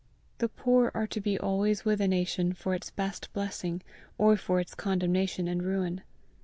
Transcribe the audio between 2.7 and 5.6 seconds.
its best blessing, or for its condemnation